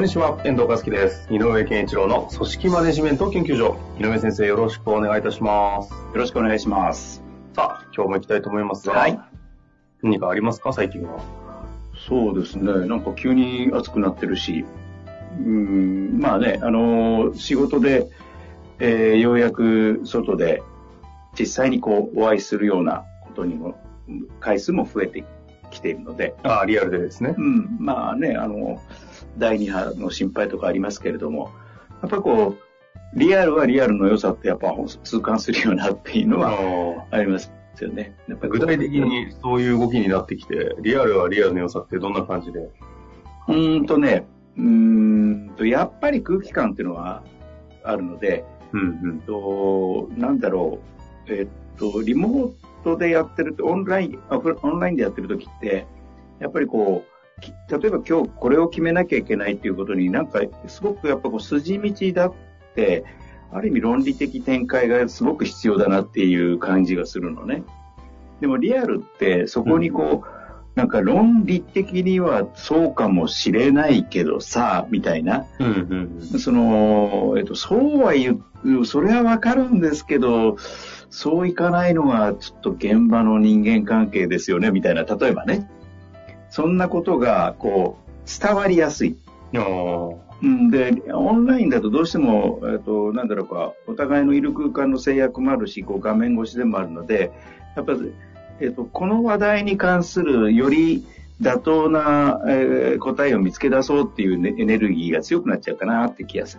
[0.00, 1.28] こんにちは、遠藤和樹です。
[1.30, 3.76] 井上健一郎の組織マネジメント研究所。
[3.98, 5.92] 井上先生、よろしくお願いいたします。
[5.92, 7.22] よろしくお願いします。
[7.54, 9.20] さあ、今日も行きたいと思いますが、はい。
[10.02, 11.22] 何かありますか、最近は。
[12.08, 12.86] そうですね。
[12.86, 14.64] なんか急に暑くなってるし、
[15.38, 18.08] うん、まあね、あのー仕事で、
[18.78, 20.62] えーようやく外で
[21.38, 23.78] 実際にこうお会いするようなことにも、
[24.40, 25.26] 回数も増えて
[25.70, 27.34] きているので、ああ、リアルでですね。
[27.36, 28.80] うん、まあね、あの、
[29.38, 31.50] 第2波の心配とかありますけれども、
[32.02, 32.56] やっぱこ
[33.14, 38.16] う、リアルはリアルの良さってやっぱ痛感するよなっていうのはあありますよね。
[38.28, 42.60] やっぱり具体的にそういう動きになってきて、リアルはリアルの良さってどんな感じで？
[43.48, 47.24] うーんとね、うーんと、やっぱり空気感っていうのは
[47.82, 49.20] あるので、うんうん。
[49.20, 50.78] と、なんだろ
[51.28, 52.52] う、えっと、リモー
[52.84, 55.86] トでやってると、オンライン、あオンラインでやってる時って、
[56.38, 57.09] やっぱりこう、き
[57.40, 62.34] 例えば今日これを決めなきゃいけないっていうことになんかすごくやっぱこう筋道だっ
[62.74, 63.04] て、
[63.52, 67.64] ある意味論理的展開がすごく必要だなっていう感じがするのね。
[68.40, 70.40] でもリアルってそこにこう、
[70.76, 75.46] なんか論理的にはそうかもしれないけどさ、みたいな。
[75.58, 75.66] うん。
[75.66, 80.56] うんうんその、えっと、そうは言う、それはわかるんですけど、
[81.10, 85.02] そういかないのがちょっと現場の人間関係ですよね、みたいな。
[85.02, 85.68] 例えばね。
[86.50, 88.10] そんなことが、こう、
[88.44, 89.16] 伝わりやすい。
[90.42, 90.70] うん。
[90.70, 97.32] で、オンラインだとどうしても、えっと、なんだろうか、お互いのいる空間の制約もあるし、こう画面越しでもあるので、
[97.76, 98.12] やっぱり、
[98.60, 101.04] えっと、この話題に関するより
[101.40, 106.58] 妥当な、えー答えを見つけ出そうっていう、ね、エネルギーが強くなっちゃうかなって気がす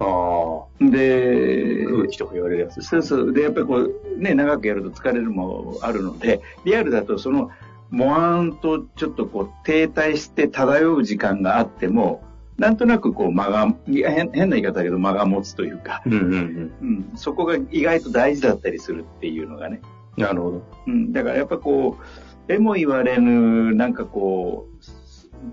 [0.00, 0.04] あ。
[0.04, 0.90] ある。
[0.90, 2.82] であ。、空気とか言われるやつ。
[2.82, 3.32] そうそう。
[3.32, 7.50] で、やっぱりこう、ね、長くやると疲れるもあるので、リアルだとその、
[7.90, 12.22] もわーんとちょっとこう、停滞して漂う時間があっても、
[12.58, 16.72] なんとなくこう、間が、変変な言い方だけど間が持つというか、うんうんうん。
[16.80, 19.80] うん、そこが意外と大事だったりするっていうのがね。
[20.16, 20.62] なるほど。
[20.88, 24.98] うん、だからやっぱこう、えも言われぬ、なんかこう、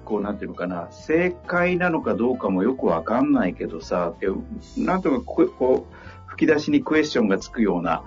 [0.03, 4.28] こうなんていうのかな、正解なのかどうかもよくわかんないけどさ、って
[4.78, 5.96] なんとかこうこう、
[6.28, 8.03] 吹き出しにクエスチョンがつくような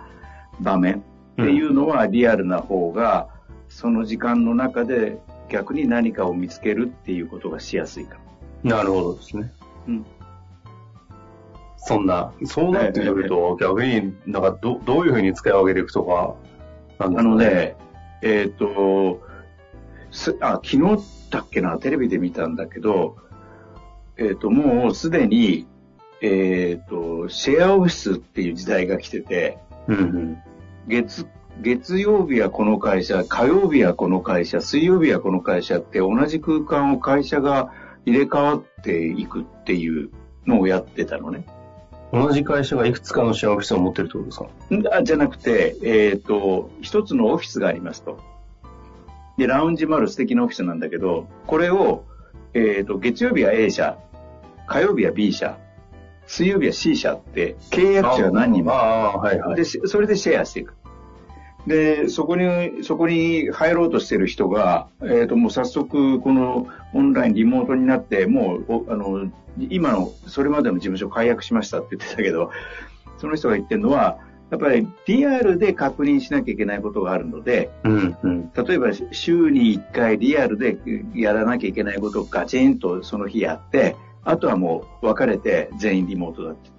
[0.60, 3.28] 場面っていうのはリアルな方が、
[3.78, 8.18] その時間の中で逆に何かを見つけるっていうことがしやすいか
[8.64, 9.52] なるほどですね。
[9.86, 10.06] うん。
[11.76, 16.34] そんな、そうなってくると、逆になんかどどういうふうに使い分けていくとか、
[16.98, 17.76] あのね、
[18.20, 19.22] えっ、と、
[20.10, 23.16] すあ、昨日だっけな、テレビで見たんだけど、
[24.16, 25.68] えっ、と、もうすでに、
[26.20, 29.56] えっ、と、シェアオフィスっていう時代が来てて、
[29.86, 30.38] うんうん。
[30.88, 31.28] 月、
[31.60, 37.72] 月曜日はこの会社、火曜日はこの会社、水曜日はこの会社って同じ空間を会社が
[38.06, 40.10] 入れ替わっていくっていう
[40.46, 41.44] のをやってたのね。
[42.12, 45.02] 同じ会社がいくつかのシェアオフィスを持ってるってことですか？
[45.02, 48.18] じゃなくて、えっ、と、一つのオフィスがありますと。
[49.36, 52.04] で、ラウンジもある素敵なオフィスなんだけど、これを、
[52.54, 53.98] えっ、と、月曜日は A 社、
[54.66, 55.58] 火曜日は B 社、
[56.26, 59.56] 水曜日は C 社って、契約者が何人もああ、はいはい。
[59.56, 60.74] で、しそれでシェアしていく。
[61.68, 72.50] で、そこに、そこに入ろうとしてる人が、えっ、と、もう早速、このオンライン、リモートになって、もう、おあの、今の、それまでの事務所解約しましたって言ってたけど、
[73.18, 74.18] その人が言ってるのは、
[74.50, 78.52] やっぱりリアルで確認しなきゃいけないことがあるので、うんうん。
[78.54, 80.78] 例えば週に1回リアルで
[81.14, 83.94] やらなきゃいけないことをガチンとその日やって、
[84.24, 86.70] あとはもう別れて全員リモートだって。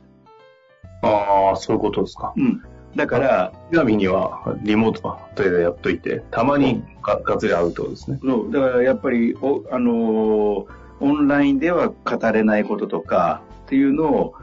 [1.04, 2.34] ああ、そういうことですか。
[2.36, 2.64] うん。
[2.96, 8.20] だから、ちなみには、リモートでやっといて、たまにががっつり会うとですね。
[8.24, 14.36] そう、だからやっぱり、おあのーオンラインでは語れないこととかっていうのを、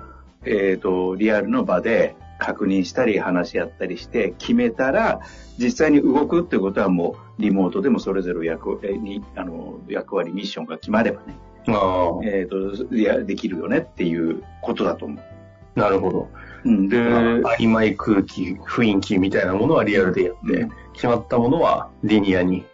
[0.45, 5.21] えっ、と、リアルの場で確認したり話し合ったりして決めたら、
[5.59, 11.37] 実際に動くってことはもうリモートでもそれぞれ役えにあの役割、ミッションが決まればね、
[11.69, 15.36] あえっ、と、いや、できるよねっていうことだと思う。
[15.76, 16.28] あ、なるほど。
[16.64, 22.64] うん、で、曖昧空気、雰囲気みたいなものはリアルでやって、うん決まったものはリニアに、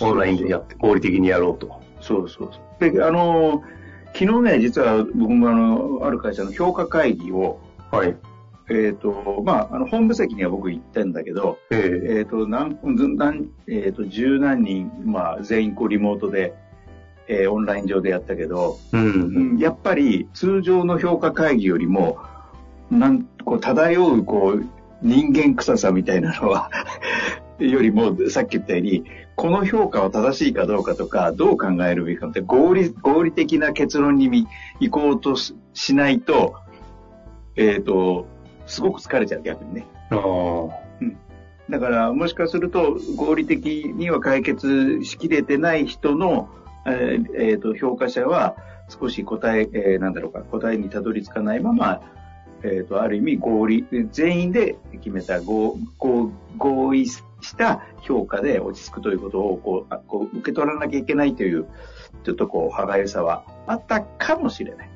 [0.00, 1.80] オンラインでやって、合理的にやろうと。
[2.00, 2.92] そうそうそう。
[2.92, 3.62] で、あの、
[4.12, 7.58] 昨日ね、実は僕もあの、ある会社の評価会議を、
[7.90, 8.14] はい。
[8.70, 12.78] えっ、と、まあ、あの、本部席には僕行ってんだけど、えええっ、と、何、
[13.16, 16.54] 何、えっ、と、十何人、まあ、全員こうリモートで、
[17.26, 19.00] えーオンライン上でやったけど、うん。
[19.02, 22.18] うんやっぱり通常の評価会議よりも、
[22.90, 24.64] なん、こう、漂う、こう、
[25.02, 26.70] 人間臭さみたいなのは、
[27.58, 29.04] よりも、さっき言ったように、
[29.36, 34.46] この評価は正しいかどうかとか、どう考えるべきかって、合理、合理的な結論にみ
[34.80, 36.54] 行こうとししないと、
[37.56, 38.26] えっ、と、
[38.66, 39.86] すごく疲れちゃう、逆にね。
[40.10, 40.84] ああ。
[41.70, 46.48] だから、もしかすると、合理的には解決しきれてない人の、
[46.86, 48.56] えーえーと評価者は、
[48.88, 52.02] 少し答え、えーなんだろうか、答えにたどり着かないまま、
[52.64, 57.20] えーと、ある意味合理、全員で決めた合合合意し
[57.56, 61.66] た評価で落ち着くということをこうあこう受け取らなきゃいけないという、
[62.24, 64.90] ちょっとこう、歯がゆさはあったかもしれない。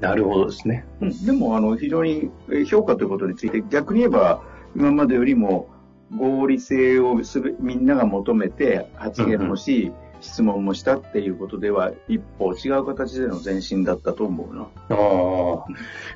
[0.00, 0.84] なるほどですね。
[1.00, 4.42] うん、でも、あの、非常にえー評価ということについて、逆に言えば、
[4.74, 5.68] 今までよりも
[6.16, 9.92] 合理性をする、みんなが求めて発言もし、
[10.24, 14.62] 質問もしたっていうことでは、一歩違う形での前進だったと思うな。
[14.62, 15.64] ああ。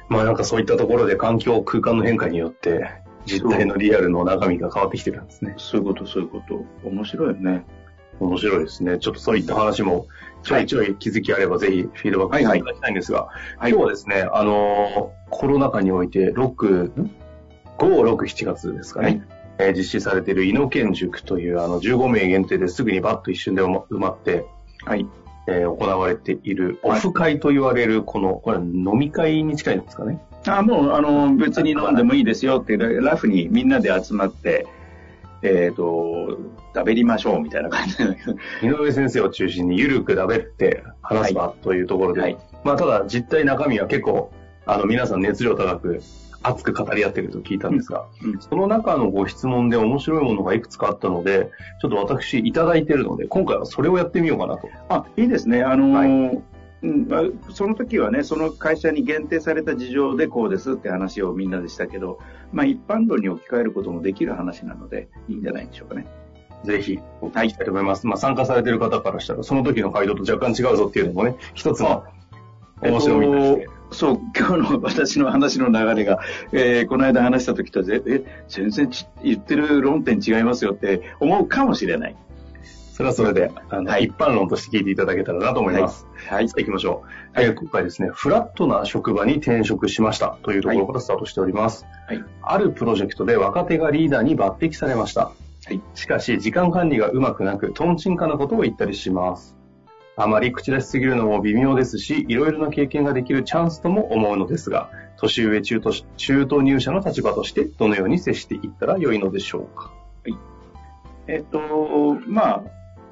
[0.08, 2.88] まあなんかそういったところで環境、空間の変化によって、
[3.26, 5.54] 実態のリアルの中身が変わってきてるんですね。
[5.58, 6.64] そういうこと、そういうこと。
[6.88, 7.66] 面白いよね。
[8.20, 8.98] 面白いですね。
[8.98, 10.06] ちょっとそういった話も、
[10.42, 13.28] ちょいちょい気づきあればぜひフィードバックいただきたいんですが、
[13.58, 17.10] はい今日はですね、あのーコロナ禍において、6、ん
[17.76, 19.06] ?5、6、7月ですかね。
[19.06, 24.44] はいえー実施されている井野県塾という、あの、15名限定ですぐにバッと一瞬で埋まって、
[24.84, 25.06] はい。
[25.48, 30.20] えー行われているオフ会と言われる、この、これは飲み会に近いんですかね？
[30.46, 34.66] あ、もう、あの、別に飲んでもいいですよって、ラフにみんなで集まって、
[35.42, 36.38] えっ、と、
[36.74, 38.32] 食べりましょうみたいな感じだけど。
[38.62, 44.32] 井上先生を中心にゆるくだべって話す場というところで、はいまあただ実態中身は結構、
[44.66, 46.02] あの皆さん熱量高く
[46.42, 51.50] 熱く語り合ってると聞いたんですが、うんうんその中のご質問で面白いものがいくつかあったので、
[51.80, 54.68] ちょっと私いただいてるので、今回はそれをやってみようかなと。
[54.88, 55.62] あ、いいですね。
[55.62, 56.42] あのーは
[56.80, 62.20] うんまあその時はね、その会社に限定された事情でこうですって話をみんなでしたけど、
[62.52, 66.06] まあ一般論に置き換えることもできる話なので、いいんじゃないでしょうかね。
[66.64, 68.06] ぜひ、お聞きしたいと思います。
[68.06, 72.04] まあ参加されてる方からしたら、その時の回答と若干違うぞっていうのもね、一つの
[72.80, 73.60] 面白みとして。
[73.62, 76.20] えっとそう、今日の私の話の流れが、
[76.52, 82.16] えーこの間話した時とぜ、え、全然ち言ってる論点違いますよって思うかもしれない。
[82.92, 86.06] それはそれで、あの、はい一般論として聞いていただけたらなと思います。
[86.28, 86.48] はい。
[86.48, 87.04] さあ行きましょ
[87.36, 87.40] う。
[87.40, 91.86] えー今回ですね、フラットな職場に転職しましたというところからスタートしております。
[92.08, 92.24] はい。
[92.42, 95.26] あるプロジェクトで若手がリーダーに抜擢されました。
[95.26, 95.34] は
[95.70, 95.80] い。
[95.94, 99.57] しかし、時間管理がうまくなく、トンチンカなことを言ったりします。
[100.20, 109.92] あまり口出しすぎるのも微妙ですし、いろいろな経験ができるチャンスとも思うのですが、年上中途中途入社の立場として、どのように接していったら良いのでしょうか？
[110.24, 110.36] はい
[111.28, 112.62] えっと、まあ、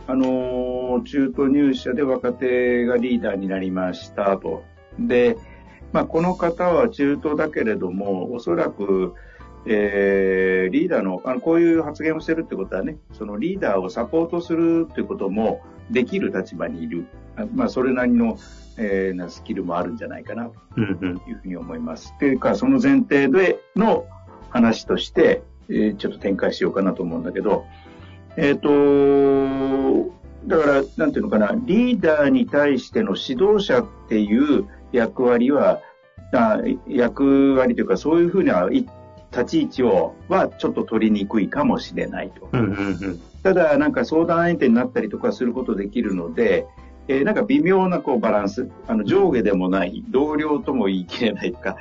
[0.09, 4.65] あの中途入社で若手がリーダーになりましたと。
[4.99, 5.37] で、
[5.93, 9.15] まあ、この方は中途だけれども、おそらく、
[9.67, 17.07] えーリーダーの、あの、こういう発言をしてるってことはね、そのリーダーをサポートするってこともできる立場にいる。
[17.37, 18.39] あまあ、それなりの、
[18.79, 21.19] えーなスキルもあるんじゃないかなうんうん。
[21.19, 22.17] というふうに思います。
[22.19, 24.07] というか、その前提での
[24.51, 27.65] 話として、えーちょっと展開しようかなと思うんだけど、
[28.37, 30.13] えっ、と、
[30.47, 35.81] だから、なんていうのかな、リーダーに対しての指導者っていう役割は、
[36.33, 38.87] あ役割というか、そういうふうない
[39.37, 42.49] 立ち位置を、はちょっと取りにくいかもしれないと。
[43.43, 46.67] ただ、なんか相談相手になったりとかすることできるので、
[47.09, 51.77] えーなんか微妙なこうバランス、あの上下でもない、同僚とも言い切れないとか、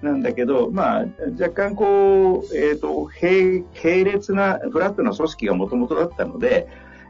[0.00, 1.06] なんだけど、まあ、
[1.38, 6.68] 若干こう、えっ、と、並、並列な、フラットな組織がもともとだったので、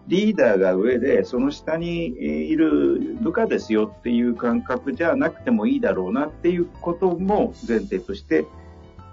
[0.09, 8.47] リーダーが上で、その下にえーいる部下ですよっていう感覚じゃなくてもいいだろうなっていうことも前提として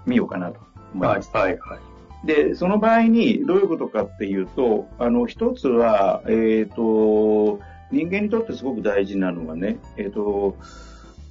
[0.06, 0.60] 見ようかなと
[0.94, 1.30] 思いはいます。
[1.34, 1.96] はいはい。
[2.26, 7.60] で、その場合にどういうことかっていうと、あの、一つは、えっ、と、
[7.92, 10.56] 人間にとってすごく大事なのがね、えっ、と、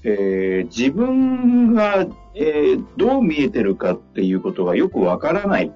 [0.03, 2.05] えー自分が、
[2.36, 5.72] えーどう見えてるかっていうことがよくわからない。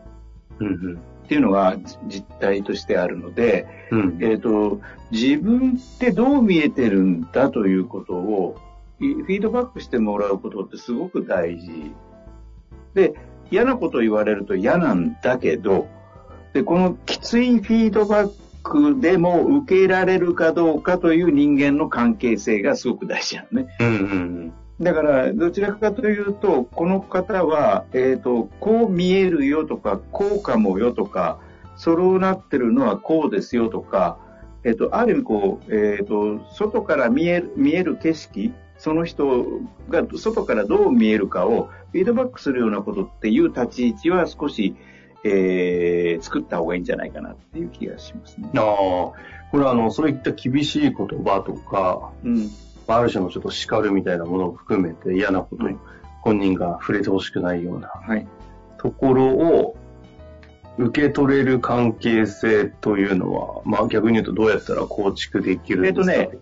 [1.25, 1.77] っていうのが
[2.07, 4.17] 実態としてあるので、うん。
[4.21, 4.79] えっ、と、
[5.11, 8.57] 自分ってどう見えてるんだということを、
[8.99, 11.93] いフィードバックしてもらうことってすごく大事。
[12.99, 13.13] で、
[13.51, 15.87] 嫌なことを言われると嫌なんだけど、
[16.53, 18.31] で、このきついフィードバッ
[18.63, 23.67] クでも受けられるかどうかという人間の関係性がすごく大事なのね。
[23.79, 31.37] うんうんだから、どちらかというと、この方は、えっ、と、こう見えるよとか、こうかもよとか、
[31.75, 34.17] そうなってるのはこうですよとか、
[34.63, 39.45] えっ、と、ある意味こう、えっ、と、外から見える、見える景色、その人
[39.89, 44.75] が外からどう見えるかをフィードバックするようなことっていう立ち位置は少し、
[45.23, 48.49] えー、作った方がいいんじゃないかなっていう気がしますね。
[48.55, 49.13] ああ、こ
[49.53, 52.49] れはあの、そういった厳しい言葉とか、うん。
[52.87, 55.77] まあある種のちょっと叱るみたいなものを含めて嫌なこと、はい
[56.21, 58.27] 本人が触れてほしくないようなはい。
[58.77, 59.77] ところを
[60.77, 66.13] 受け取れる関係性というのは、まあ逆に言うとどうやったら構築できるんですか？
[66.13, 66.39] えっとね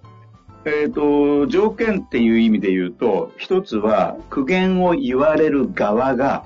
[0.67, 6.45] えっ、と、条件っていう意味で言うと、一つは苦言を言われる側が、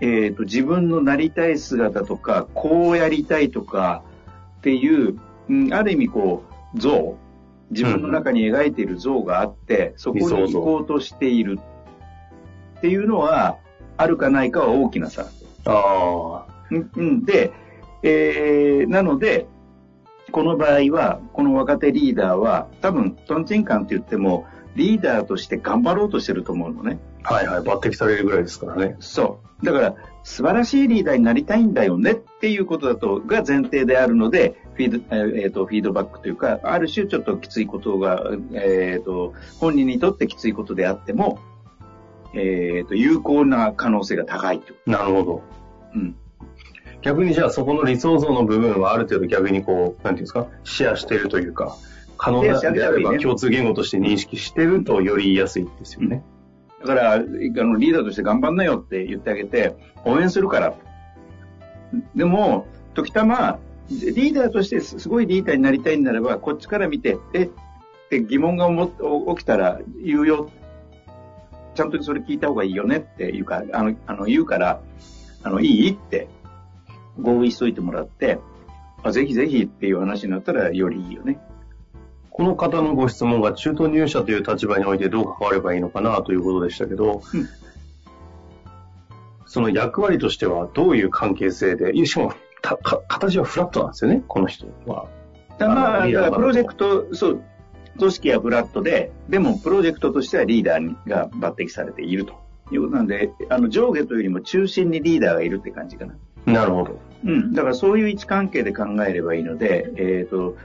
[0.00, 4.02] えっ、と、自分のなりたい姿とか、こうやりたいとか
[4.58, 5.16] っていう、
[5.48, 6.42] うんある意味こ
[6.74, 7.16] う、像、
[7.70, 11.60] 自分の中に描いている像があって、そこに行こうとしている。
[12.78, 13.58] っていうのは、
[13.96, 15.26] あるかないかは大きな差。
[15.66, 17.24] あうんうん。
[17.24, 17.52] で、
[18.02, 19.46] えーなので、
[20.34, 26.98] この場合は、この若手リーダーは、多分、トンチンカンって言っても、リーダーとして頑張ろうとしてると思うのね。
[27.22, 28.96] あ、はいはい、抜擢されるぐらいですからね。
[28.98, 29.64] そう。
[29.64, 41.38] だから、素晴らしいリーダーになりたいんだよねっていうことだと、が前提であるので、フィード、えーと、フィードバックというか、ある種ちょっときついことが、えーと、本人にとってきついことであっても、
[42.32, 44.74] えーと、有効な可能性が高いと。
[44.84, 45.42] なるほど。
[45.94, 46.16] うん。
[47.04, 51.76] 逆にじゃあそこの理想像の部分はある程度逆にこう、なんていうんですか、シェアしているというか、
[52.16, 56.24] 可能シェアしてあげであれば共通言語として認識してるとより言いやすいですよね。
[56.80, 60.74] だから、あの、リーダーとして頑張んなよって言ってあげて、応援するから。
[62.14, 63.58] でも、時たま、
[63.90, 67.50] リーダーとしてすごいリーダーになりたいんならば、こっちから見て、えっ
[68.08, 70.50] て疑問が起きたら言うよ。
[71.74, 74.80] ちゃんとそれ聞いた方がいいよねって言うから、あの、あの言うから、
[75.42, 75.90] あの、いい？
[75.90, 76.28] って
[77.20, 78.38] 合意しといてもらって、
[79.02, 81.38] あぜひぜひっていう話になったらよりいいよね。
[82.30, 87.48] この方のご質問が中途入社という立場においてどう関わればいいのかなということでしたけど、うん
[89.54, 95.06] その役割としてはどういう関係性で、しかもたか形はフラットなんですよね、この人は。
[95.58, 97.42] だまあ、からプロジェクト、そう、
[97.96, 102.34] 組織はフラットで、でもプロジェクトとしてはリーダーが抜擢されていると
[102.72, 106.16] いうことなんで、あの上下というよりも中心にリーダーがいるって感じかな。
[106.46, 106.98] なるほど。
[107.24, 107.52] うん。
[107.52, 110.56] だからそういう位置関係で考えればいいので、えっ、と、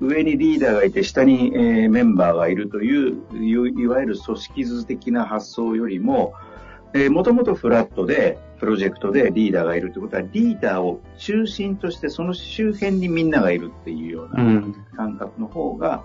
[0.00, 6.34] 上にリーダーがいて、下に、えーメンバーがいるという、いいわゆる組織図的な発想よりも、
[6.94, 14.74] えー、もともとフラットで、プロジェクトでリーダーがいるってことは、リーダーを中心として、その周辺にみんながいるっていうような、うん。
[14.96, 16.04] 感覚の方が、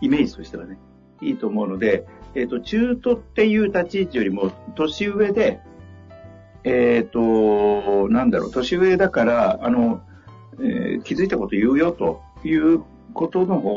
[0.00, 0.78] イメージとしてはね、
[1.22, 5.60] いいと思うので、えっ、と、中途っていう立ち位置よりも、年上で、
[6.66, 10.02] えっ、と、なんだろう、年上だから、あの、
[10.58, 12.82] えー気づいたこと言うよという
[13.12, 13.70] ことの方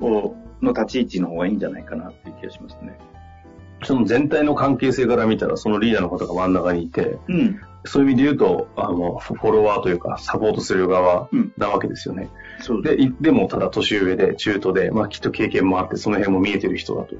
[0.00, 2.96] をの立ち位置の方がいいんじゃないかなっていう気がしますね。
[3.84, 7.60] その全体の関係性から見たら、そのリーダーの方が真ん中にいて、うん。
[7.86, 12.30] そういう意味で言うと、あの、フォロワーというか、サポートする側うんなわけですよね。
[12.60, 17.14] そうでで、いでもただ年上で、中途で、まあきっと経験もあって、その辺も見えてる人だと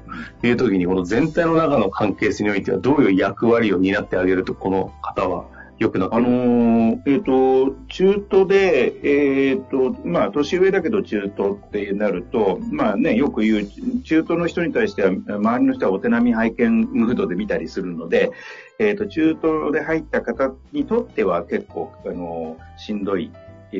[0.47, 5.45] いう時に、この全体の中の関係性においては、どういう役割を担ってあげると、この方は
[5.77, 6.25] 良くなってある。
[6.25, 18.31] のーえっ、と、中途で、えっ、と、まあ、年上だけど中途ってなると、まあね、よく言う、中途の人に対しては、周りの人はお手並み拝見ムードで見たりするので、
[18.79, 23.31] えっ、と、中途で入った方にとっては結構、あのーしんどい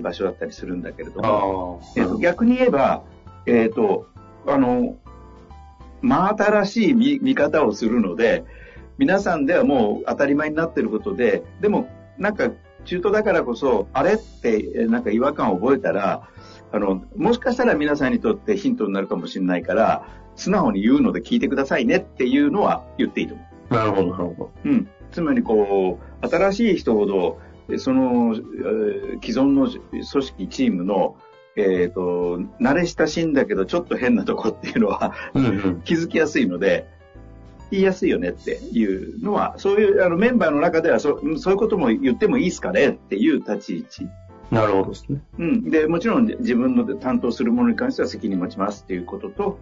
[0.01, 3.03] 場所だったりするんだけれども、えっと逆に言えば、
[3.45, 4.07] えっ、と、
[4.45, 4.97] あの、
[6.01, 8.43] 真新しい見見方をするので、
[8.97, 12.51] 皆さんではもう当たり前になっていることで、でも、なんか、
[12.85, 16.29] 中途だからこそ、あれって、えなんか違和感を覚えたら、
[16.71, 23.73] あの、もしかしたら皆さんにとってヒントになるかもしれないから、素直に言うので聞いてくださいねっていうのは言っていいと思う。
[23.73, 24.51] なるほど、なるほど。
[24.65, 24.87] うん。
[25.11, 31.15] つまりこう、新しい人ほど、えその、えー既存の組織、チームの、
[31.55, 35.81] えっ、と、慣れ親しんだけどちょっと変なとこっていうのはうんうん。
[35.85, 36.87] 気づきやすいので、
[37.71, 44.07] 言いやすいよねっていうのは、そういうあのメンバーの中ではそうんそういうことも言ってもいいですかねっていう立ち位置。
[44.51, 45.21] なるほどですね。
[45.39, 45.69] うん。
[45.69, 49.57] で、もちろん自分の担当するものに関しては責任持ちますっていうことと、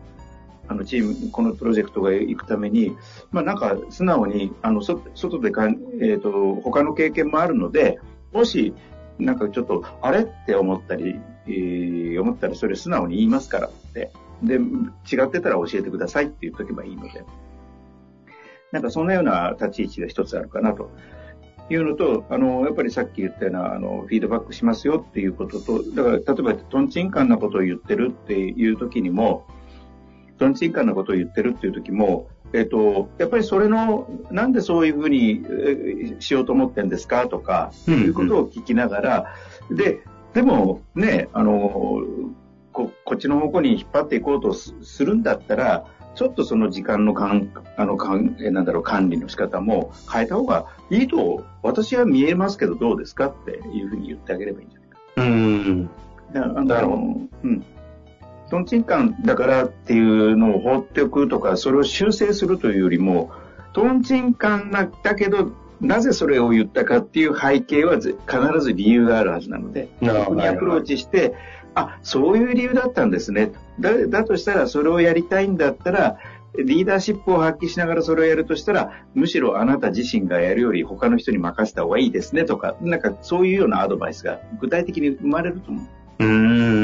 [0.68, 2.96] あのチーム、このプロジェクトが行くために、
[3.32, 8.00] まあなんか素直に、あの、そ外でかん、えっ、と、他の経験もあるので、
[8.34, 8.74] もし、
[9.20, 14.12] なんかちょっと、あれって思ったり、えー、思ったらそれ素直に言いますからって。
[14.42, 17.24] で、違ってたら教えてくださいって言っとけばいいので。
[18.74, 20.90] なんかそんなような立ち位置が一つあるかなと。
[21.70, 29.48] いうのと、あの、やっぱりさっき言ったような、あの、フィードバックしますよっていうことと、だから、例えば、トンチンカンなことを言ってるっていう時にも、
[30.40, 39.36] トンチンカンなことを言ってるっていう時も、えっと、やっぱりそれの、なんでそういうふうにしようと思ってんですかとか、いうことを聞きながら、
[39.72, 40.02] で、
[40.34, 42.02] でもね、あの、
[42.74, 44.74] ここっちの方向に引っ張っていこうとす
[45.06, 45.86] るんだったら、
[46.16, 55.00] ちょっとその時間のかん、あの、かん、なんだろう、管理の仕方も変えた方がいいと、私は見えますけどどうですかっていうふうに言ってあげればいいんじゃないか。
[55.16, 55.90] うん。
[56.34, 57.66] だから、あの、うん。
[58.50, 63.32] トンチンカンだからっていうのを放っておくとか、それを修正するというよりも、
[63.74, 65.52] トンチンカンだけど、
[65.82, 68.16] なぜそれを言ったかっていう背景は必
[68.60, 71.34] ず理由があるはずなので、そこにアプローチして、
[71.76, 73.52] あ、そういう理由だったんですね。
[73.80, 76.18] だ、だとしたらそれをやりたいんだったら、
[76.56, 85.82] リーダーシップを発揮しながらそれをやるとしたら、むしろあなた自身がやるより他の人に任せた方がいいですねとか、なんかそういうようなアドバイスが具体的に生まれると思
[86.20, 86.24] う。
[86.24, 86.84] うん。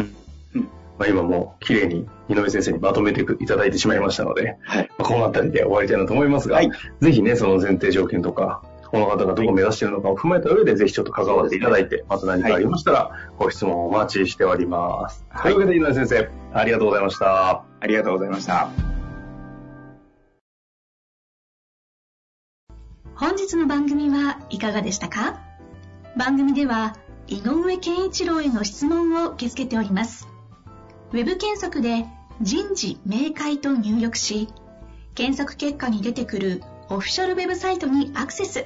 [0.97, 15.25] まあ、今も綺麗に井上先生にまとめていただいてしまいましたので、はい、まあ、この辺りで終わりたいなと思いますが、はい、ぜひね、その前提条件とか、この方がどこを目指しているのかを踏まえた上で、ぜひちょっと関わっていただいて、ね、また何かありましたら、ご質問をお待ちしております。
[15.29, 17.63] はい、というわけで、井上先生、ありがとうございました。
[17.81, 18.69] ありがとうございました。
[23.13, 25.39] 本日の番組はいかがでしたか？
[26.17, 26.95] 番組では、
[27.27, 30.27] 井上健一郎への質問を受け付けております。
[31.11, 32.05] ウェブ検索で
[32.41, 34.47] 人事明快と入力し、
[35.13, 38.65] 検索結果に出てくるオフィシャルウェブサイトにアクセス。